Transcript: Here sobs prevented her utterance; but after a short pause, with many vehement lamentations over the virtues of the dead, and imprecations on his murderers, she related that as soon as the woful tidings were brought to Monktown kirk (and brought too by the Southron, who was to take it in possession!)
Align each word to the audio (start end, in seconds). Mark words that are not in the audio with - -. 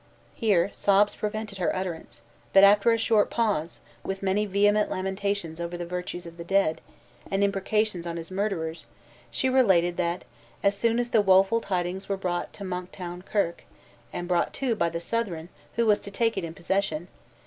Here 0.33 0.71
sobs 0.73 1.13
prevented 1.13 1.59
her 1.59 1.75
utterance; 1.75 2.23
but 2.53 2.63
after 2.63 2.89
a 2.89 2.97
short 2.97 3.29
pause, 3.29 3.81
with 4.03 4.23
many 4.23 4.47
vehement 4.47 4.89
lamentations 4.89 5.61
over 5.61 5.77
the 5.77 5.85
virtues 5.85 6.25
of 6.25 6.37
the 6.37 6.43
dead, 6.43 6.81
and 7.29 7.43
imprecations 7.43 8.07
on 8.07 8.17
his 8.17 8.31
murderers, 8.31 8.87
she 9.29 9.47
related 9.47 9.97
that 9.97 10.23
as 10.63 10.75
soon 10.75 10.97
as 10.97 11.11
the 11.11 11.21
woful 11.21 11.61
tidings 11.61 12.09
were 12.09 12.17
brought 12.17 12.51
to 12.53 12.63
Monktown 12.63 13.21
kirk 13.21 13.61
(and 14.11 14.27
brought 14.27 14.53
too 14.55 14.73
by 14.75 14.89
the 14.89 14.99
Southron, 14.99 15.49
who 15.75 15.85
was 15.85 15.99
to 16.01 16.09
take 16.09 16.35
it 16.35 16.43
in 16.43 16.55
possession!) 16.55 17.07